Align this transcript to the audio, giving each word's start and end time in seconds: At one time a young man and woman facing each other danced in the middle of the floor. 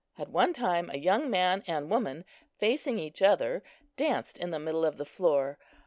At 0.17 0.29
one 0.31 0.51
time 0.51 0.89
a 0.91 0.97
young 0.97 1.29
man 1.29 1.63
and 1.67 1.87
woman 1.87 2.25
facing 2.57 2.97
each 2.97 3.21
other 3.21 3.61
danced 3.97 4.39
in 4.39 4.49
the 4.49 4.57
middle 4.57 4.83
of 4.83 4.97
the 4.97 5.05
floor. 5.05 5.59